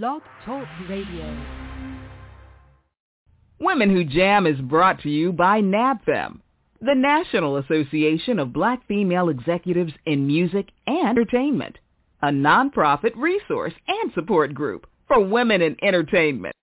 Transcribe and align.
Blog 0.00 0.22
Talk 0.46 0.66
Radio. 0.88 1.38
Women 3.60 3.90
Who 3.90 4.04
Jam 4.04 4.46
is 4.46 4.58
brought 4.58 5.02
to 5.02 5.10
you 5.10 5.34
by 5.34 5.60
NABFEM, 5.60 6.40
the 6.80 6.94
National 6.94 7.58
Association 7.58 8.38
of 8.38 8.54
Black 8.54 8.86
Female 8.88 9.28
Executives 9.28 9.92
in 10.06 10.26
Music 10.26 10.70
and 10.86 11.08
Entertainment, 11.08 11.76
a 12.22 12.28
nonprofit 12.28 13.14
resource 13.16 13.74
and 13.86 14.10
support 14.14 14.54
group 14.54 14.86
for 15.08 15.22
women 15.22 15.60
in 15.60 15.76
entertainment. 15.82 16.54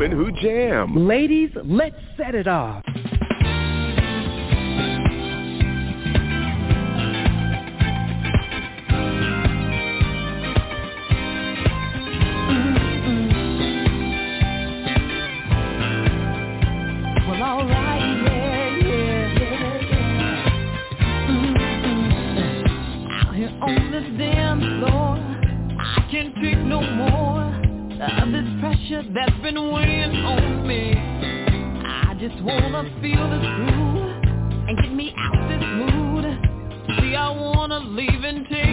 women 0.00 0.16
who 0.16 0.32
jam. 0.40 1.06
Ladies, 1.06 1.50
let's 1.62 1.96
set 2.16 2.34
it 2.34 2.46
off. 2.46 2.82
on 24.42 24.60
floor. 24.80 25.16
I 25.78 26.08
can't 26.10 26.34
take 26.36 26.58
no 26.58 26.80
more 26.80 27.42
of 28.00 28.32
this 28.32 28.59
pressure 28.70 29.02
that's 29.12 29.42
been 29.42 29.72
weighing 29.72 30.14
on 30.24 30.66
me. 30.66 30.94
I 30.94 32.14
just 32.20 32.40
wanna 32.42 32.84
feel 33.02 33.28
this 33.30 33.46
groove 33.56 34.22
and 34.68 34.78
get 34.78 34.92
me 34.92 35.12
out 35.18 35.48
this 35.48 35.64
mood. 35.64 36.24
See, 37.00 37.16
I 37.16 37.30
wanna 37.30 37.80
leave 37.80 38.22
and 38.22 38.46
take. 38.48 38.69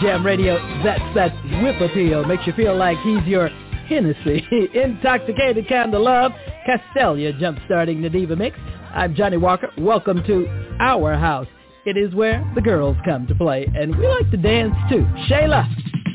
Jam 0.00 0.24
Radio. 0.24 0.56
That's 0.82 1.02
that 1.14 1.32
whip 1.62 1.80
appeal. 1.80 2.24
Makes 2.24 2.46
you 2.46 2.52
feel 2.54 2.76
like 2.76 2.98
he's 2.98 3.24
your 3.24 3.48
Hennessy. 3.88 4.46
Intoxicated 4.74 5.68
candle 5.68 6.04
love. 6.04 6.32
Castelia 6.68 7.38
jump-starting 7.38 8.00
the 8.02 8.08
Diva 8.08 8.36
Mix. 8.36 8.56
I'm 8.94 9.14
Johnnie 9.14 9.36
Walker. 9.36 9.70
Welcome 9.76 10.24
to 10.24 10.46
our 10.80 11.14
house. 11.14 11.48
It 11.84 11.96
is 11.96 12.14
where 12.14 12.50
the 12.54 12.62
girls 12.62 12.96
come 13.04 13.26
to 13.26 13.34
play, 13.34 13.66
and 13.74 13.96
we 13.96 14.06
like 14.06 14.30
to 14.30 14.38
dance 14.38 14.74
too. 14.88 15.04
Shayla, 15.28 15.68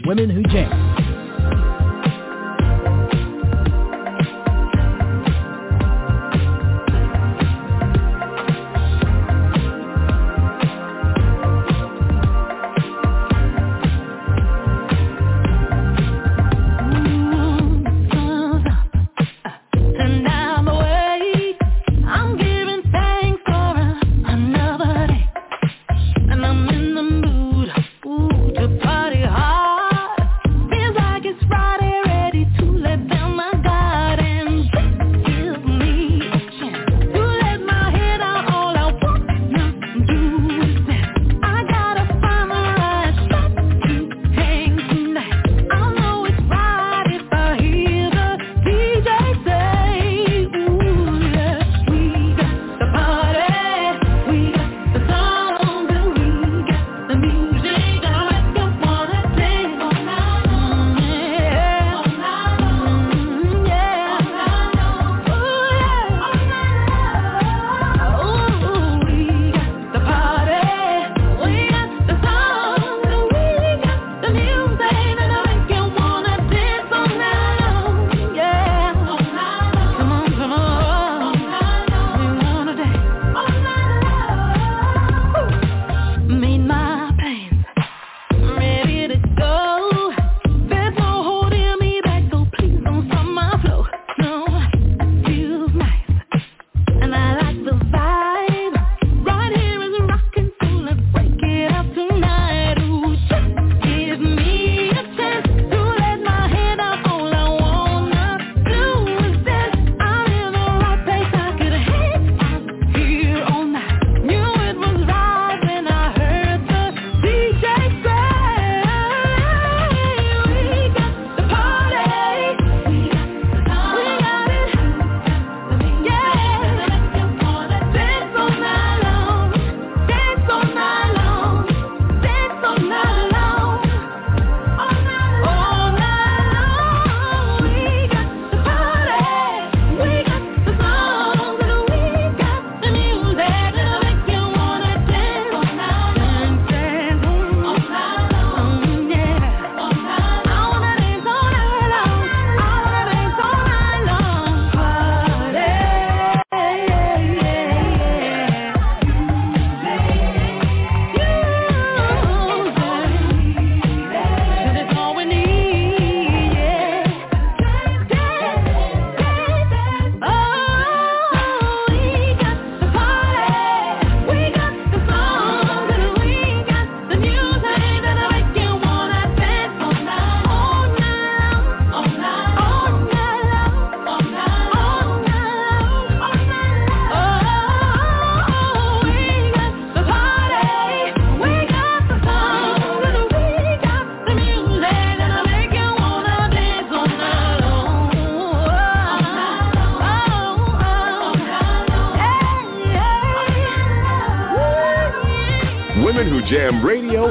Women 0.07 0.29
Who 0.29 0.41
Jam. 0.43 0.88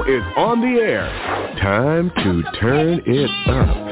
Is 0.09 0.23
on 0.37 0.63
the 0.63 0.81
air. 0.81 1.05
Time 1.61 2.11
to 2.25 2.43
turn 2.59 3.03
it 3.05 3.31
up. 3.47 3.88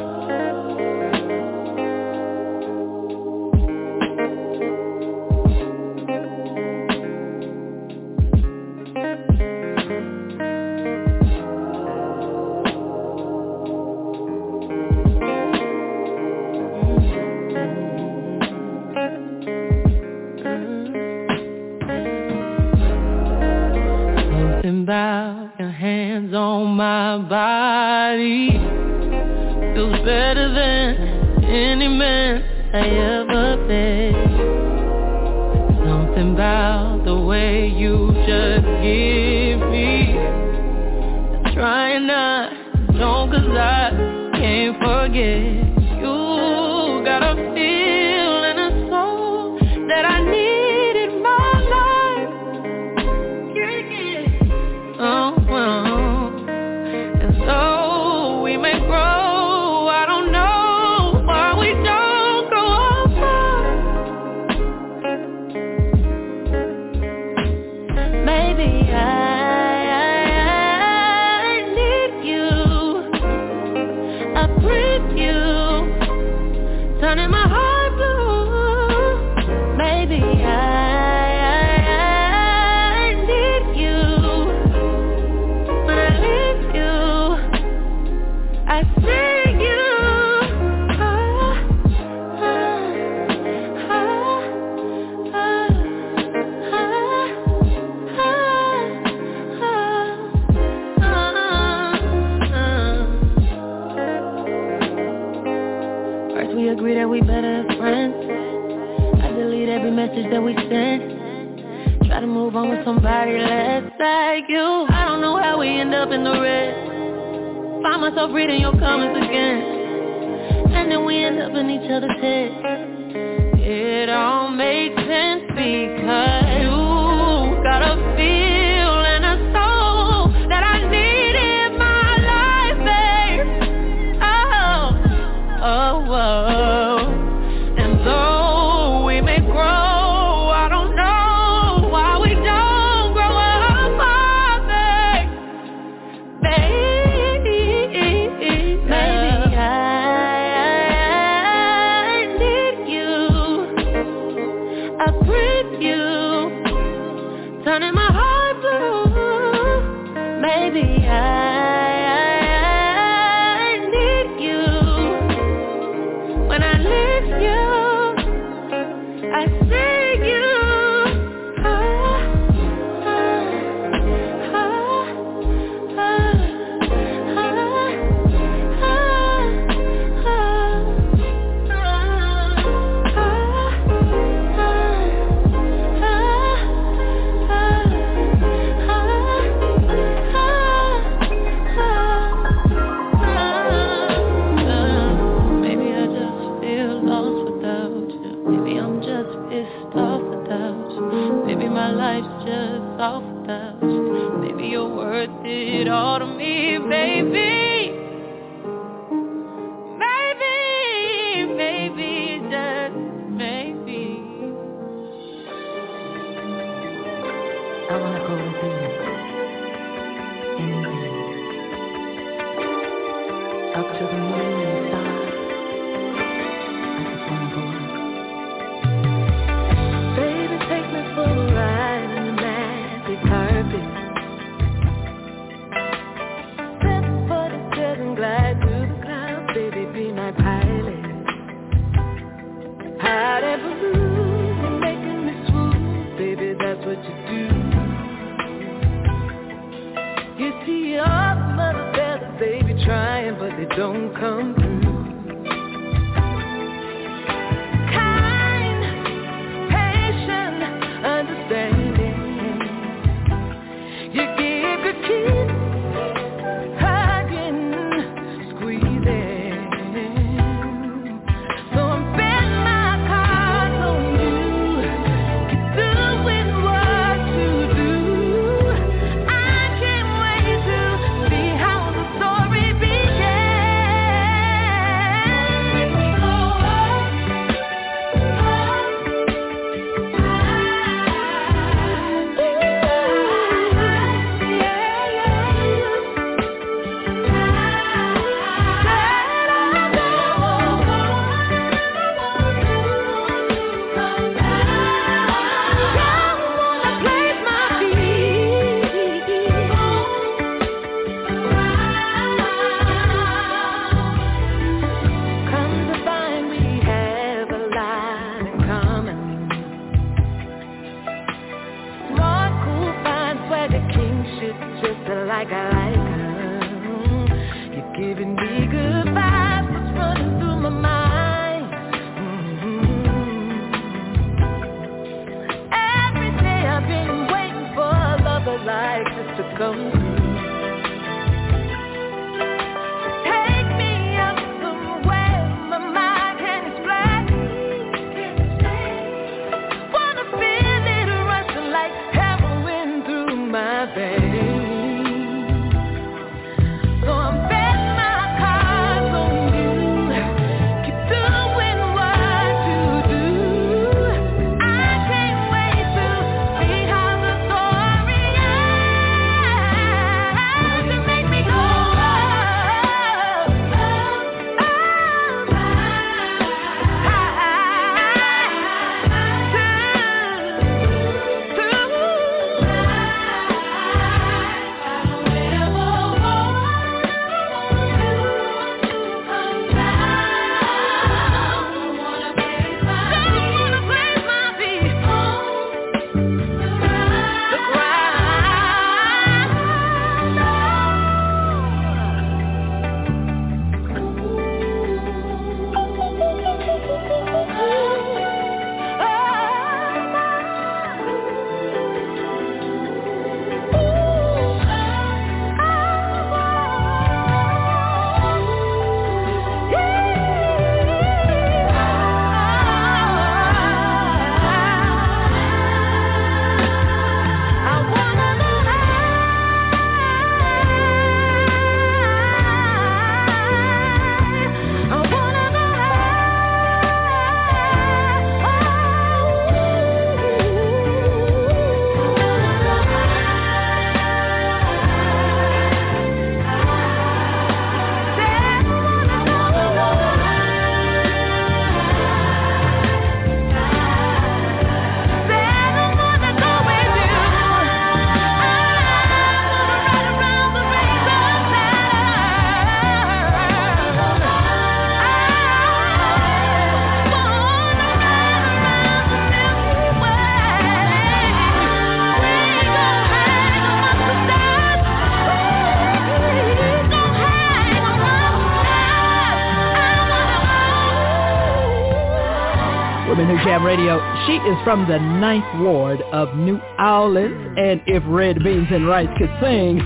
She 484.26 484.32
is 484.32 484.56
from 484.64 484.88
the 484.88 484.98
Ninth 484.98 485.60
Ward 485.60 486.02
of 486.12 486.34
New 486.36 486.60
Orleans, 486.80 487.54
and 487.56 487.80
if 487.86 488.02
Red 488.08 488.42
Beans 488.42 488.66
and 488.72 488.88
Rice 488.88 489.08
could 489.18 489.30
sing, 489.40 489.78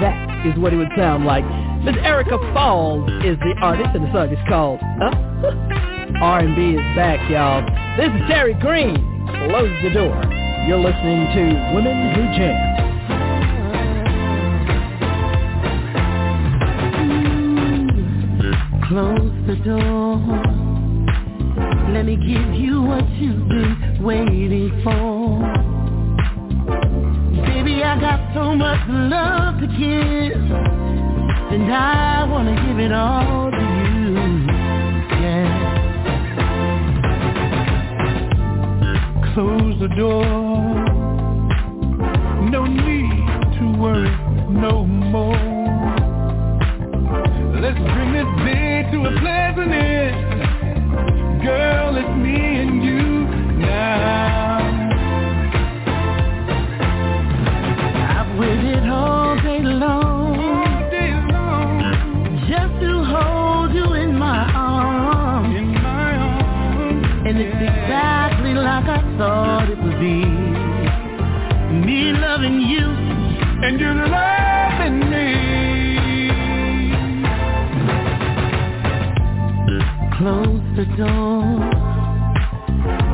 that 0.00 0.46
is 0.46 0.58
what 0.58 0.72
it 0.72 0.76
would 0.76 0.88
sound 0.96 1.26
like. 1.26 1.44
Miss 1.84 1.94
Erica 2.02 2.38
Falls 2.54 3.06
is 3.24 3.38
the 3.40 3.54
artist, 3.60 3.90
and 3.92 4.04
the 4.06 4.12
song 4.12 4.32
is 4.32 4.38
called 4.48 4.80
uh, 4.80 5.14
R&B 6.24 6.76
is 6.76 6.96
back, 6.96 7.20
y'all. 7.28 7.60
This 7.98 8.08
is 8.08 8.22
Terry 8.26 8.54
Green. 8.54 8.96
Close 9.50 9.82
the 9.82 9.90
door. 9.90 10.16
You're 10.66 10.78
listening 10.78 11.28
to 11.36 11.42
Women 11.74 12.14
Who 12.14 12.22
Jam. 12.38 12.56
Close 18.88 19.32
the 19.46 19.56
door. 19.62 20.63
Let 21.94 22.06
me 22.06 22.16
give 22.16 22.54
you 22.54 22.82
what 22.82 23.08
you've 23.20 23.48
been 23.48 24.02
waiting 24.02 24.82
for. 24.82 25.38
Baby, 27.46 27.84
I 27.84 28.00
got 28.00 28.34
so 28.34 28.56
much 28.56 28.80
love 28.88 29.60
to 29.60 29.66
give, 29.68 30.42
and 31.52 31.72
I 31.72 32.24
wanna 32.28 32.56
give 32.66 32.80
it 32.80 32.90
all 32.90 33.50
to 33.52 33.58
you. 33.94 34.14
Yeah. 35.22 35.48
Close 39.32 39.78
the 39.78 39.88
door. 39.96 40.24
No 42.50 42.66
need 42.66 43.26
to 43.58 43.64
worry 43.80 44.10
no 44.50 44.84
more. 44.84 45.38
Let's 47.62 47.78
bring 47.78 48.12
this 48.12 48.26
day 48.44 48.82
to 48.90 48.98
a 49.06 49.12
pleasant 49.20 49.72
end. 49.72 50.24
Girl, 51.44 51.83
and 73.74 73.80
you 73.80 73.94
loving 74.12 75.00
me. 75.10 75.28
Close 80.18 80.62
the 80.76 80.84
door. 80.96 81.42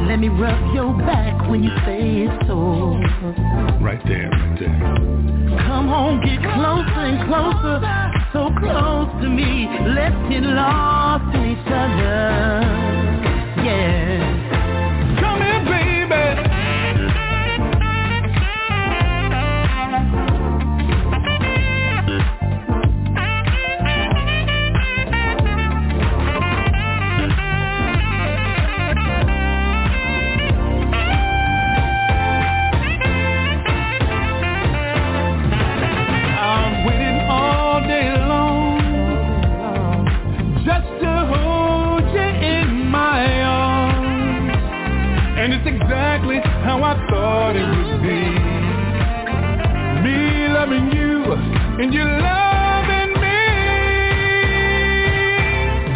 Let 0.06 0.18
me 0.18 0.28
rub 0.28 0.74
your 0.74 0.92
back 0.98 1.48
when 1.48 1.62
you 1.62 1.70
say 1.86 2.26
it's 2.26 2.46
so. 2.46 2.98
Right 3.80 4.02
there, 4.06 4.28
right 4.28 4.58
there. 4.58 4.78
Come 5.66 5.88
on, 5.88 6.20
get 6.20 6.40
closer 6.42 7.04
and 7.08 7.18
closer, 7.28 7.80
so 8.32 8.50
close 8.60 9.10
to 9.22 9.28
me. 9.28 9.68
Let's 9.94 10.16
get 10.28 10.42
lost 10.42 11.34
in 11.34 11.44
each 11.52 11.66
other. 11.66 12.60
Yeah. 13.64 14.29
Exactly 46.20 46.40
how 46.62 46.82
I 46.82 46.94
thought 47.08 47.56
it 47.56 47.66
would 47.66 48.02
be. 48.02 48.20
Me 50.02 50.48
loving 50.48 50.90
you 50.92 51.32
and 51.82 51.92
you 51.92 52.04
loving 52.04 53.12
me. 53.20 53.40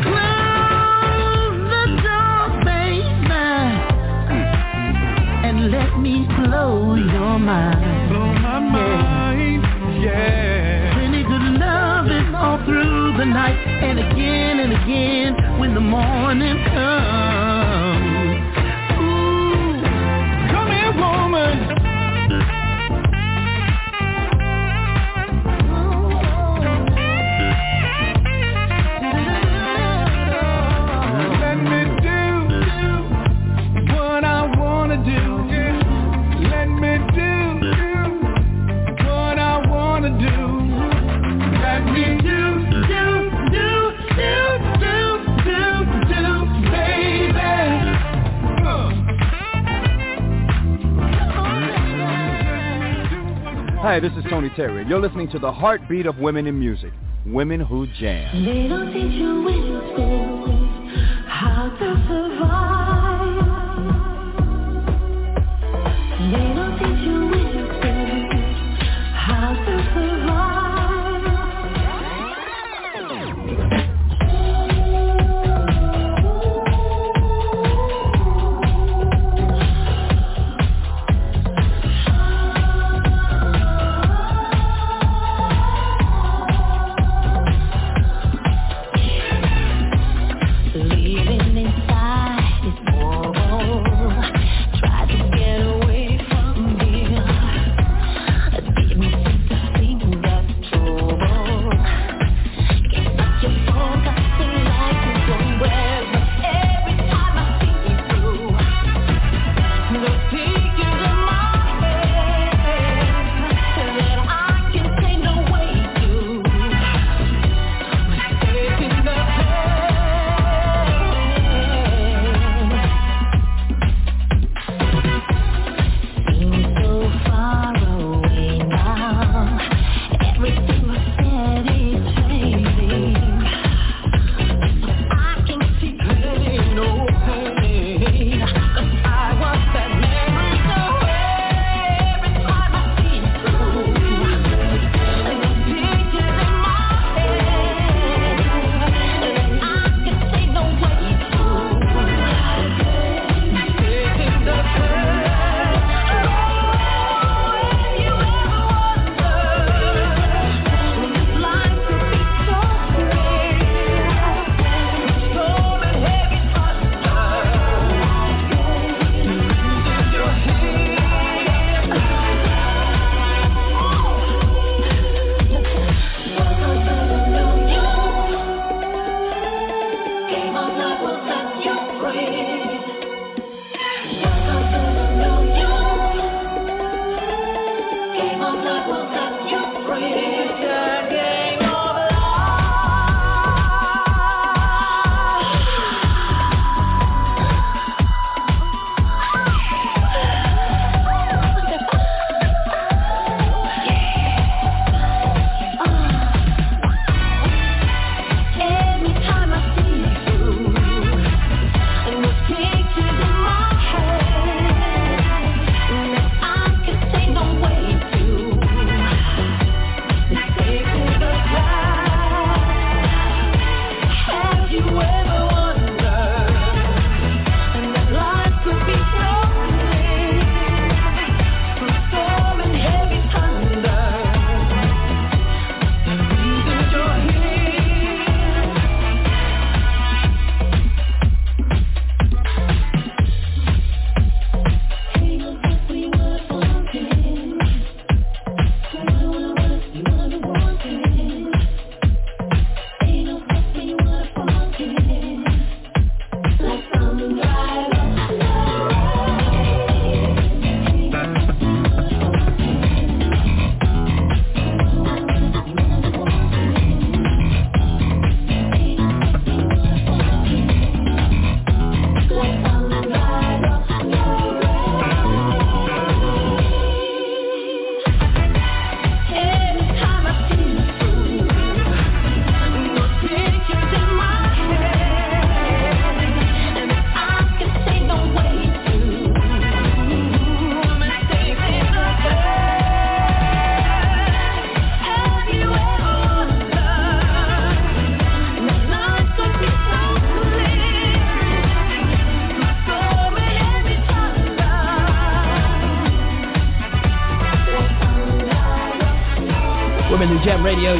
Close 0.02 1.58
the 1.72 1.84
door, 2.02 2.64
baby, 2.64 3.46
and 5.46 5.70
let 5.70 5.98
me 6.00 6.26
blow 6.42 6.94
your 6.94 7.38
mind. 7.38 8.10
Blow 8.10 8.32
my 8.34 8.58
mind, 8.60 9.62
yeah. 10.02 10.94
Plenty 10.94 11.22
good 11.22 11.58
love 11.60 12.06
is 12.06 12.34
all 12.34 12.58
through 12.64 13.16
the 13.18 13.24
night, 13.24 13.58
and 13.82 13.98
again 13.98 14.60
and 14.60 14.72
again 14.72 15.58
when 15.58 15.74
the 15.74 15.80
morning 15.80 16.56
comes. 16.72 17.33
Woman. 21.44 21.83
Hi, 53.84 54.00
this 54.00 54.12
is 54.14 54.24
Tony 54.30 54.48
Terry. 54.56 54.82
You're 54.88 54.98
listening 54.98 55.28
to 55.32 55.38
the 55.38 55.52
heartbeat 55.52 56.06
of 56.06 56.16
women 56.16 56.46
in 56.46 56.58
music, 56.58 56.90
Women 57.26 57.60
Who 57.60 57.86
Jam. 58.00 58.34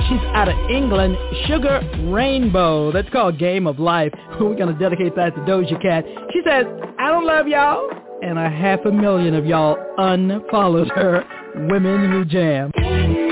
She's 0.09 0.21
out 0.35 0.49
of 0.49 0.71
England, 0.71 1.17
Sugar 1.47 1.81
Rainbow. 2.05 2.93
That's 2.93 3.09
called 3.11 3.39
Game 3.39 3.67
of 3.67 3.79
Life. 3.79 4.13
We're 4.41 4.57
going 4.57 4.73
to 4.73 4.79
dedicate 4.79 5.15
that 5.17 5.35
to 5.35 5.41
Doja 5.43 5.81
Cat. 5.81 6.05
She 6.33 6.41
says, 6.47 6.67
I 6.99 7.11
don't 7.11 7.27
love 7.27 7.47
y'all. 7.47 7.91
And 8.23 8.39
a 8.39 8.49
half 8.49 8.81
a 8.87 8.93
million 8.93 9.35
of 9.35 9.47
y'all 9.47 9.77
unfollowed 9.99 10.89
her. 10.89 11.25
Women 11.69 12.11
Who 12.11 12.25
Jam. 12.25 12.73
Jam 12.77 13.24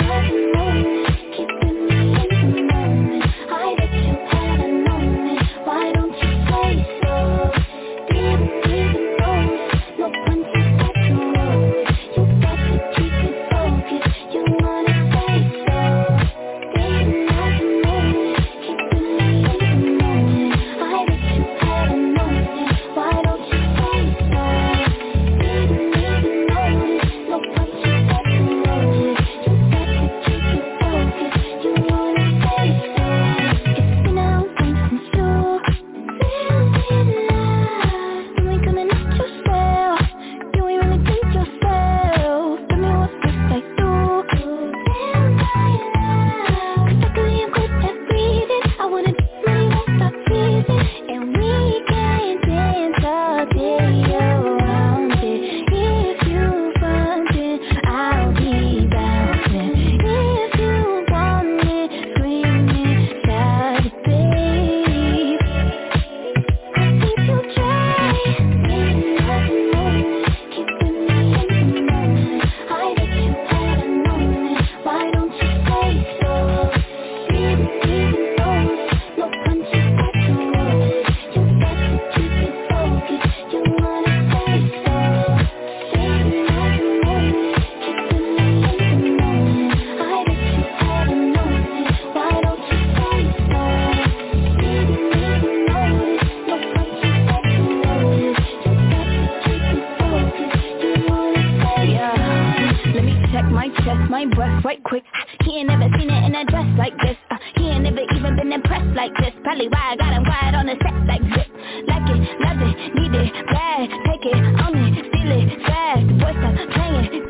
my 103.62 103.68
chest, 103.84 104.10
my 104.10 104.26
breath 104.26 104.64
right 104.64 104.82
quick. 104.82 105.04
He 105.44 105.58
ain't 105.58 105.68
never 105.68 105.86
seen 105.96 106.10
it 106.10 106.24
in 106.26 106.34
a 106.34 106.44
dress 106.46 106.66
like 106.76 106.94
this. 106.98 107.16
Uh, 107.30 107.36
He 107.54 107.68
ain't 107.68 107.84
never 107.84 108.00
even 108.16 108.34
been 108.34 108.52
impressed 108.52 108.96
like 108.96 109.14
this. 109.18 109.30
Probably 109.44 109.68
why 109.68 109.92
I 109.92 109.96
got 109.96 110.12
him 110.14 110.24
wired 110.26 110.54
on 110.56 110.66
the 110.66 110.74
set 110.82 111.06
like 111.06 111.22
this. 111.22 111.46
Like 111.86 112.10
it, 112.10 112.40
love 112.42 112.58
it, 112.58 112.74
need 112.96 113.14
it, 113.14 113.32
bad. 113.46 113.88
Take 114.06 114.26
it, 114.26 114.42
own 114.66 114.74
it, 114.82 115.06
steal 115.06 115.30
it, 115.30 115.62
fast 115.62 116.06
Boy, 116.18 116.34
stop 116.42 116.58
playing. 116.74 117.22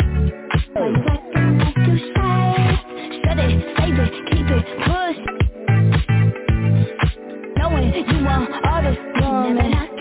One 0.73 1.05
second, 1.05 1.61
that's 1.61 1.77
too 1.85 1.99
shy 2.16 2.81
Shut 3.25 3.38
it, 3.38 3.53
save 3.77 4.01
it, 4.01 4.12
keep 4.33 4.49
it, 4.57 4.64
push 4.88 5.21
Knowing 7.61 7.92
you 7.92 8.25
want 8.25 8.49
all 8.66 8.81
this 8.81 8.99
woman 9.21 9.91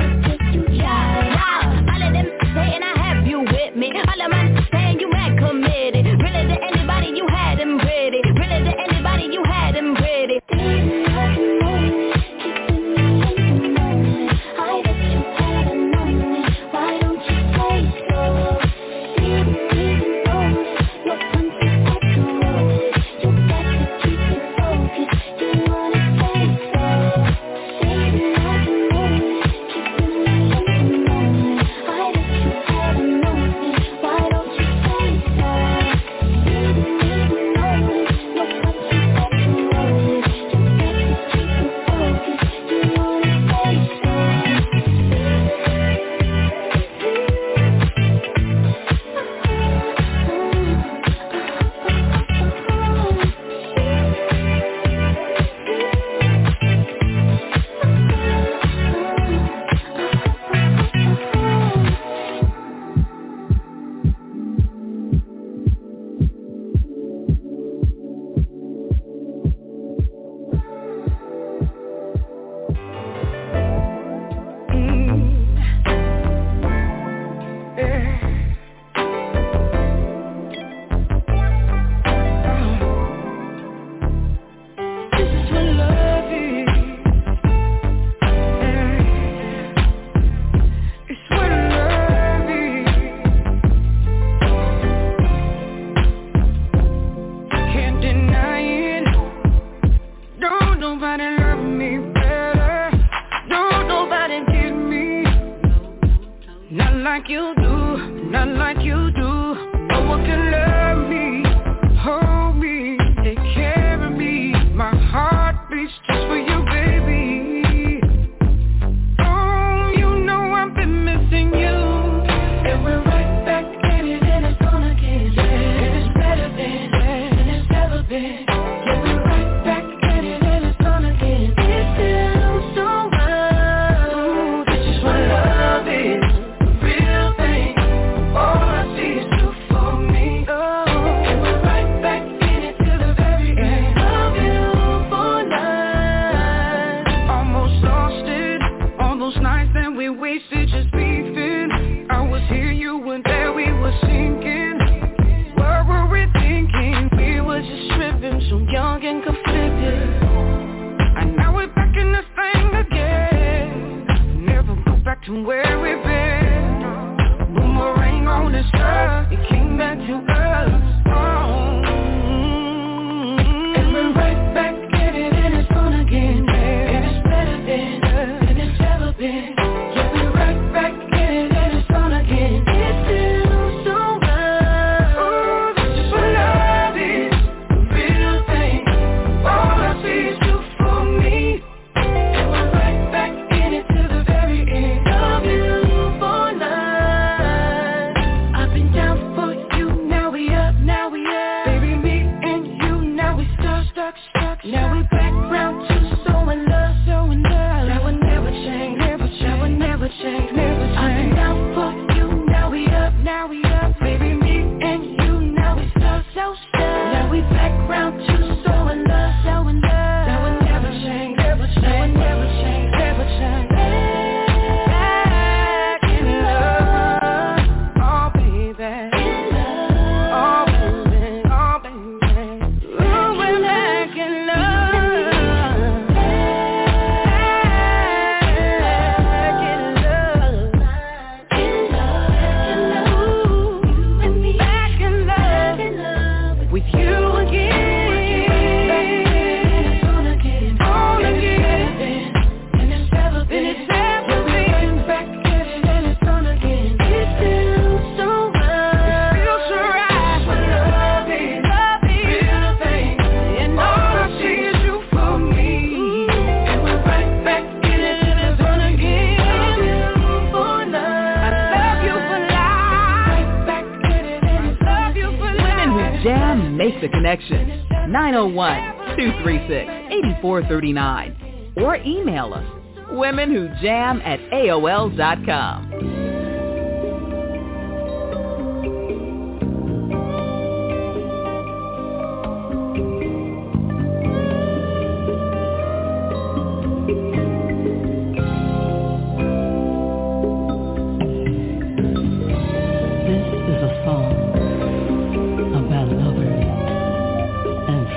5439 280.67 281.73
or 281.77 281.95
email 281.97 282.53
us 282.53 282.81
women 283.11 283.51
who 283.51 283.67
jam 283.81 284.21
at 284.21 284.39
AOL.com. 284.51 286.11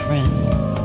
friends. 0.07 0.84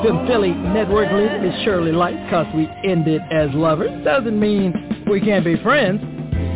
NABFEM 0.00 0.26
Philly 0.26 0.54
network 0.54 1.12
leader 1.12 1.44
is 1.44 1.52
Shirley 1.62 1.92
Light 1.92 2.16
because 2.24 2.46
we 2.54 2.66
ended 2.88 3.20
as 3.30 3.50
lovers. 3.52 4.02
Doesn't 4.02 4.40
mean 4.40 5.04
we 5.10 5.20
can't 5.20 5.44
be 5.44 5.56
friends. 5.62 6.00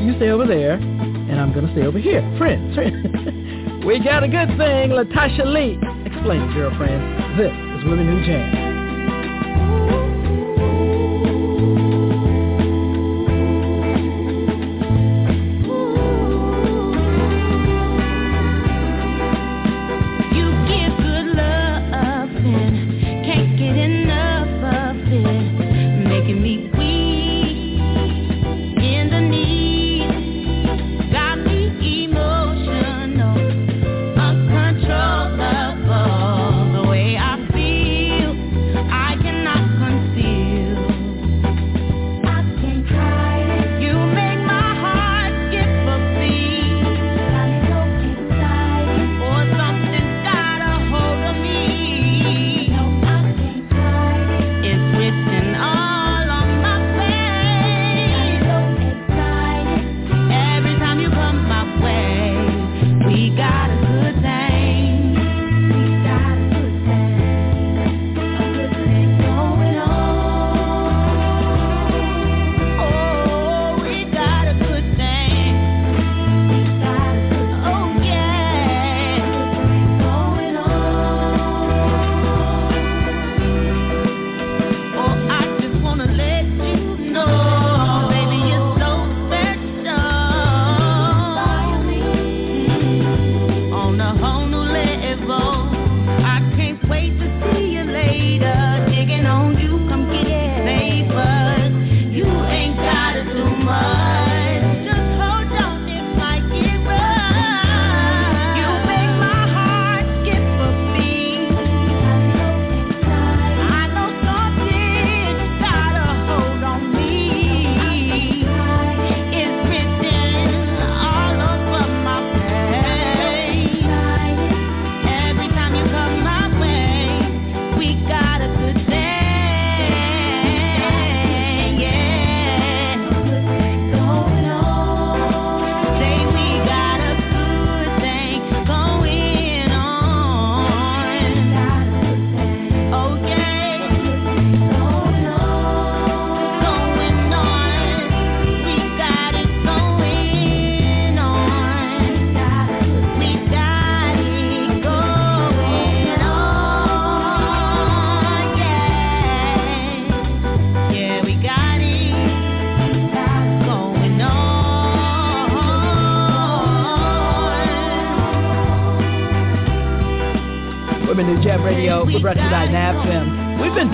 You 0.02 0.16
stay 0.16 0.30
over 0.30 0.46
there, 0.46 0.74
and 0.74 1.38
I'm 1.38 1.52
going 1.52 1.66
to 1.66 1.72
stay 1.72 1.82
over 1.82 1.98
here. 1.98 2.22
Friends, 2.38 2.74
friends. 2.74 3.04
we 3.86 4.02
got 4.02 4.24
a 4.24 4.28
good 4.28 4.48
thing. 4.56 4.96
Latasha 4.96 5.44
Lee. 5.44 5.78
Explain, 6.06 6.54
girlfriend. 6.54 7.38
This 7.38 7.52
is 7.52 7.84
Women 7.84 8.08
Who 8.08 8.24
Jam. 8.24 8.63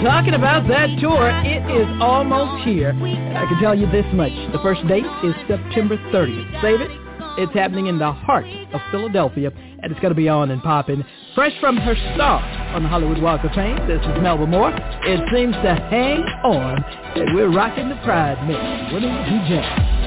Talking 0.05 0.35
about 0.35 0.67
that 0.69 0.89
tour. 1.01 1.29
It 1.45 1.63
is 1.71 1.89
almost 2.01 2.65
here. 2.65 2.91
I 2.91 3.47
can 3.47 3.61
tell 3.61 3.75
you 3.75 3.91
this 3.91 4.07
much. 4.15 4.33
The 4.53 4.59
first 4.63 4.87
date 4.89 5.05
is 5.25 5.35
September 5.47 5.97
30th. 6.13 6.63
Save 6.63 6.81
it. 6.81 6.91
It's 7.39 7.53
happening 7.55 7.87
in 7.87 7.99
the 7.99 8.13
heart 8.13 8.47
of 8.73 8.81
Philadelphia, 8.91 9.51
and 9.83 9.93
it's 9.93 10.01
going 10.01 10.11
to 10.11 10.17
be 10.17 10.29
on 10.29 10.51
and 10.51 10.63
popping. 10.63 11.05
Fresh 11.35 11.53
from 11.61 11.77
her 11.77 11.95
start 12.15 12.45
on 12.75 12.83
the 12.83 12.89
Hollywood 12.89 13.23
Walk 13.23 13.45
of 13.45 13.53
Fame, 13.53 13.77
this 13.87 14.01
is 14.01 14.23
Melba 14.23 14.47
Moore. 14.47 14.73
It 14.75 15.21
seems 15.33 15.55
to 15.63 15.75
hang 15.91 16.23
on, 16.45 16.83
and 17.15 17.35
we're 17.35 17.55
rocking 17.55 17.89
the 17.89 17.97
Pride 18.05 18.47
Mix. 18.49 18.93
Women 18.93 19.47
Jam. 19.49 20.00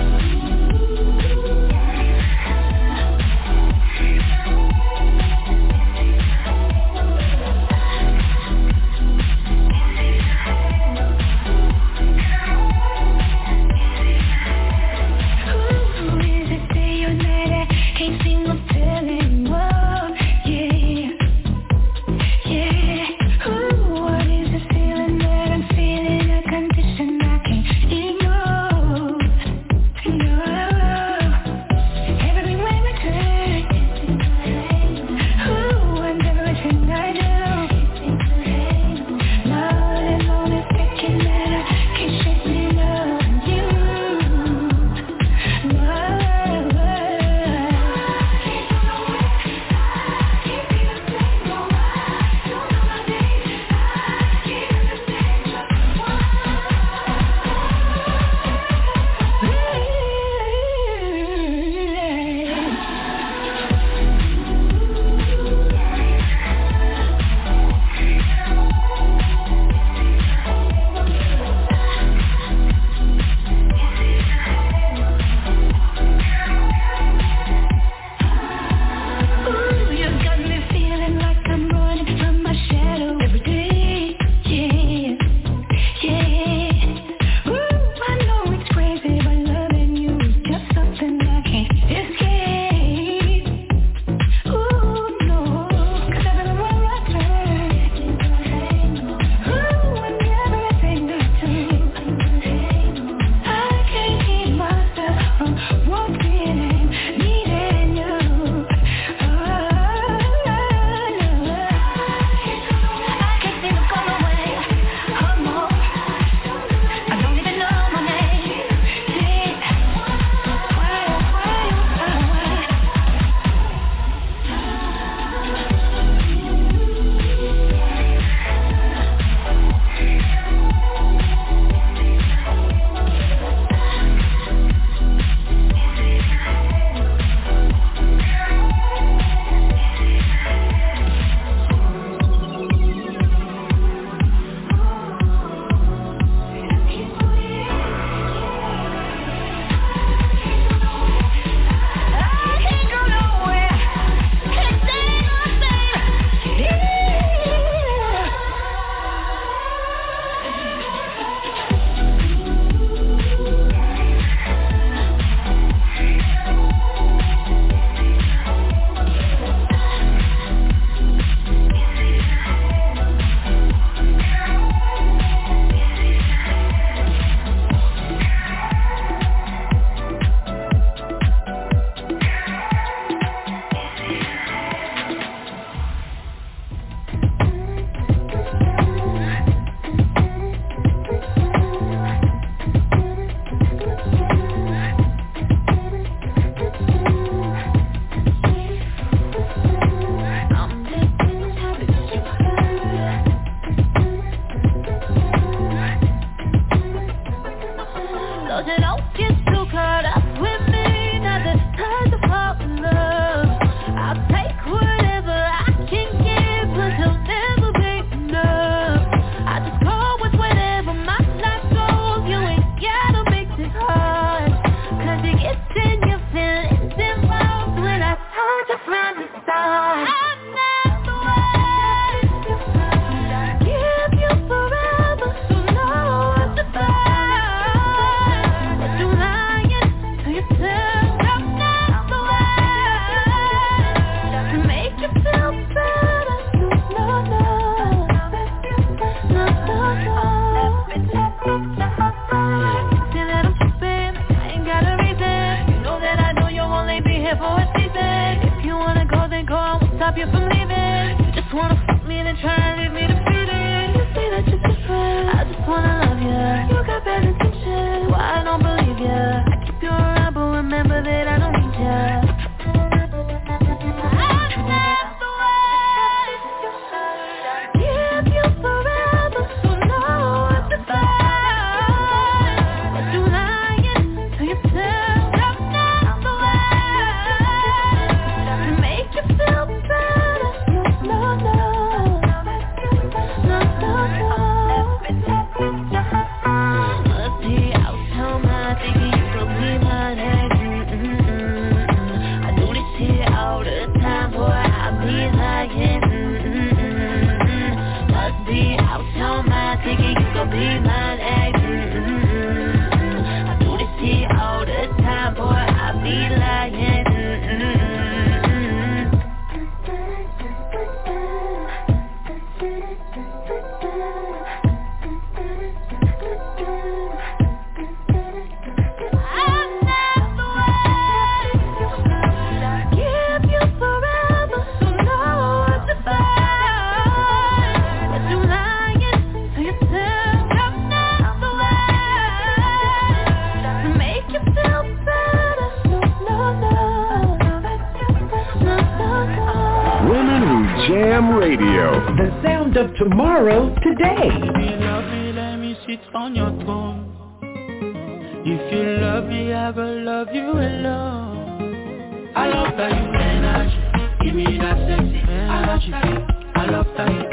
she 365.84 365.92
say, 365.92 366.26
I 366.56 366.66
love 366.72 366.86
time. 366.96 367.33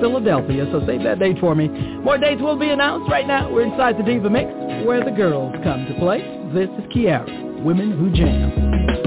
Philadelphia, 0.00 0.66
so 0.70 0.84
save 0.86 1.02
that 1.04 1.18
date 1.18 1.38
for 1.38 1.54
me. 1.54 1.68
More 1.68 2.18
dates 2.18 2.40
will 2.40 2.58
be 2.58 2.70
announced. 2.70 3.10
Right 3.10 3.26
now, 3.26 3.50
we're 3.50 3.62
inside 3.62 3.98
the 3.98 4.02
Diva 4.02 4.30
Mix, 4.30 4.48
where 4.86 5.04
the 5.04 5.10
girls 5.10 5.54
come 5.62 5.86
to 5.86 5.94
play. 5.98 6.20
This 6.52 6.68
is 6.78 6.84
Kiara, 6.92 7.62
Women 7.62 7.92
Who 7.98 8.10
Jam. 8.10 9.05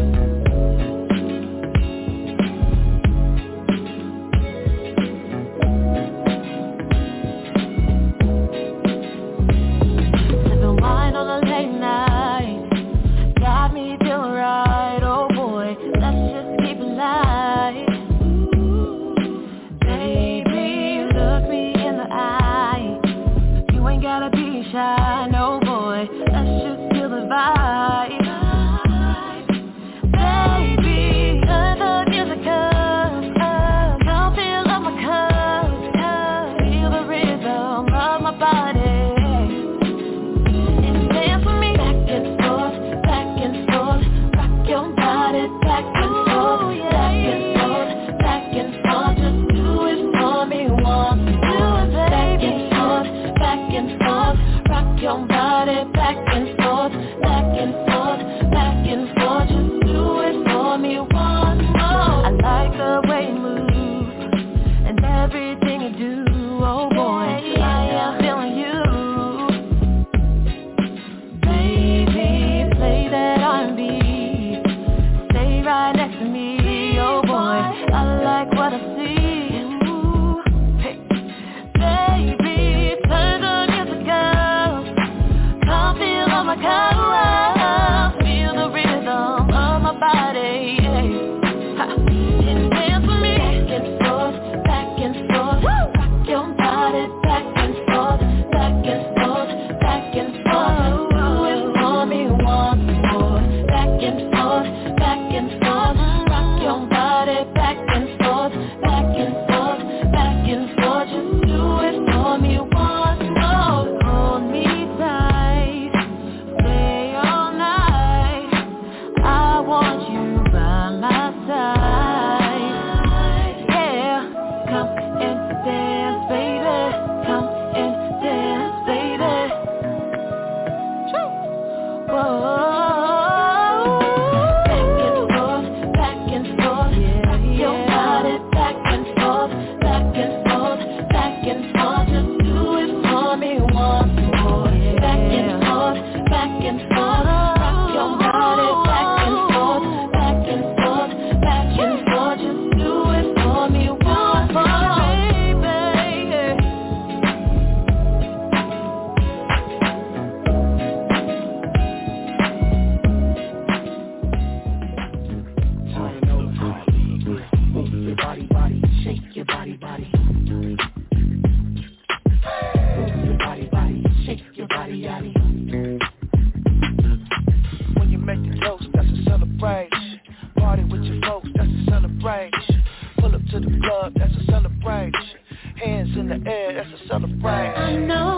celebrate. 187.10 187.74
I 187.76 187.95
know 187.95 188.28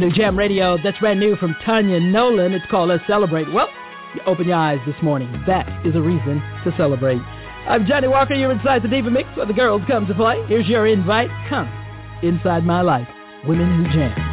brand 0.00 0.12
new 0.12 0.18
jam 0.18 0.38
radio 0.38 0.78
that's 0.82 0.98
brand 0.98 1.20
new 1.20 1.36
from 1.36 1.54
Tanya 1.64 2.00
Nolan. 2.00 2.52
It's 2.54 2.64
called 2.70 2.88
Let's 2.88 3.06
Celebrate. 3.06 3.52
Well, 3.52 3.68
you 4.14 4.22
open 4.24 4.48
your 4.48 4.56
eyes 4.56 4.78
this 4.86 4.96
morning. 5.02 5.30
That 5.46 5.68
is 5.86 5.94
a 5.94 6.00
reason 6.00 6.42
to 6.64 6.72
celebrate. 6.78 7.20
I'm 7.68 7.86
Johnnie 7.86 8.08
Walker. 8.08 8.32
You're 8.34 8.52
inside 8.52 8.82
the 8.82 8.88
Diva 8.88 9.10
Mix 9.10 9.28
where 9.36 9.44
the 9.44 9.52
girls 9.52 9.82
come 9.86 10.06
to 10.06 10.14
play. 10.14 10.42
Here's 10.46 10.66
your 10.66 10.86
invite. 10.86 11.28
Come 11.50 11.68
inside 12.22 12.64
my 12.64 12.80
life. 12.80 13.08
Women 13.46 13.84
Who 13.84 13.92
Jam. 13.92 14.29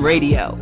Radio. 0.00 0.59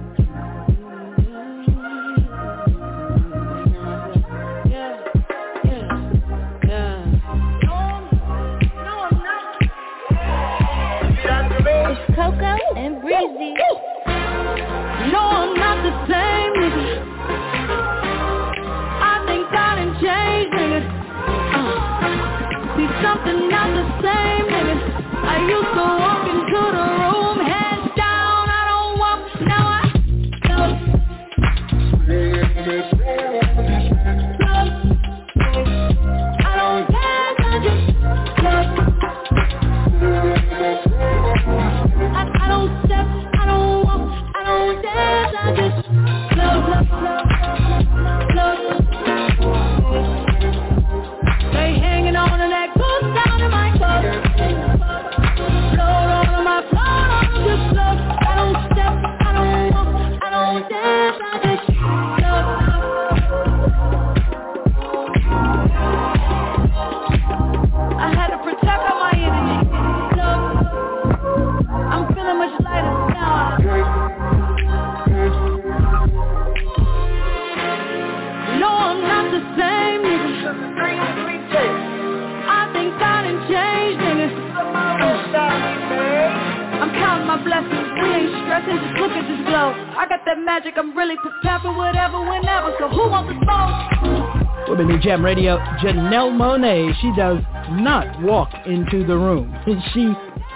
Radio, 95.29 95.59
Janelle 95.85 96.33
Monáe. 96.33 96.89
She 97.03 97.13
does 97.15 97.37
not 97.73 98.23
walk 98.23 98.49
into 98.65 99.05
the 99.05 99.13
room. 99.15 99.53
She 99.93 100.09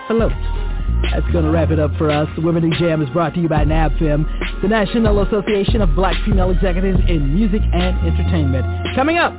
floats. 0.09 0.33
That's 1.13 1.29
going 1.29 1.45
to 1.45 1.51
wrap 1.51 1.69
it 1.69 1.79
up 1.79 1.93
for 1.99 2.09
us. 2.09 2.27
The 2.37 2.41
Women 2.41 2.63
Who 2.63 2.73
Jam 2.81 3.03
is 3.03 3.11
brought 3.11 3.35
to 3.35 3.41
you 3.41 3.51
by 3.51 3.67
NABFEM, 3.67 4.63
the 4.63 4.69
National 4.69 5.21
Association 5.21 5.83
of 5.83 5.95
Black 5.95 6.17
Female 6.25 6.49
Executives 6.51 6.99
in 7.07 7.35
Music 7.35 7.61
and 7.61 8.01
Entertainment. 8.01 8.65
Coming 8.97 9.19
up, 9.19 9.37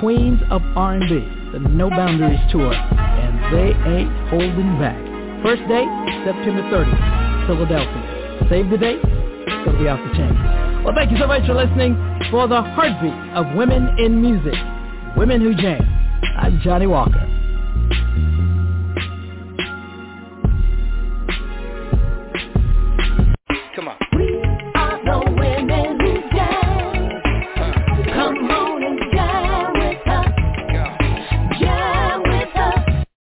Queens 0.00 0.40
of 0.48 0.62
R&B, 0.74 1.04
the 1.52 1.60
No 1.60 1.90
Boundaries 1.90 2.40
Tour, 2.50 2.72
and 2.72 3.36
they 3.52 3.76
ain't 3.92 4.08
holding 4.30 4.72
back. 4.80 4.96
First 5.44 5.68
date, 5.68 5.88
September 6.24 6.64
30th, 6.72 7.46
Philadelphia. 7.46 8.48
Save 8.48 8.70
the 8.70 8.78
date, 8.78 9.04
it's 9.04 9.64
going 9.68 9.76
to 9.76 9.82
be 9.84 9.88
off 9.88 10.00
the 10.00 10.16
chain. 10.16 10.32
Well, 10.82 10.94
thank 10.96 11.10
you 11.12 11.18
so 11.18 11.26
much 11.26 11.44
for 11.44 11.52
listening 11.52 12.15
for 12.30 12.48
the 12.48 12.60
heartbeat 12.60 13.12
of 13.34 13.56
women 13.56 13.98
in 13.98 14.20
music, 14.20 14.54
Women 15.16 15.40
Who 15.40 15.54
Jam. 15.54 15.82
I'm 16.36 16.60
Johnnie 16.60 16.86
Walker. 16.86 17.25